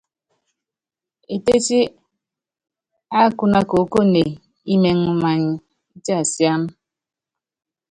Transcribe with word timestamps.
Etétí 1.33 1.79
ákúna 3.21 3.59
koókoné 3.69 4.21
imɛŋ 4.73 4.97
many 5.21 5.47
itiasiám. 5.97 6.61